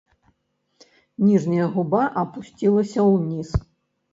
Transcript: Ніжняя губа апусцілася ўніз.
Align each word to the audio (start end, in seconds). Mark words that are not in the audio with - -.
Ніжняя 1.27 1.67
губа 1.75 2.01
апусцілася 2.23 2.99
ўніз. 3.13 3.49